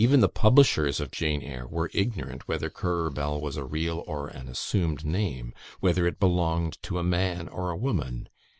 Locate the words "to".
6.81-6.97